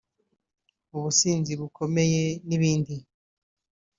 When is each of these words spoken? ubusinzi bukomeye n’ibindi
ubusinzi 0.95 1.53
bukomeye 1.59 2.23
n’ibindi 2.47 2.95